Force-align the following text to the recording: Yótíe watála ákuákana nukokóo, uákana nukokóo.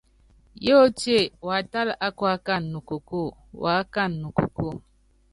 Yótíe 0.65 1.21
watála 1.47 1.93
ákuákana 2.07 2.67
nukokóo, 2.73 3.29
uákana 3.63 4.15
nukokóo. 4.23 4.75